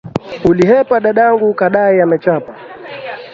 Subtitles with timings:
[0.49, 2.51] Ulihepa dadangu ukadai amechapa.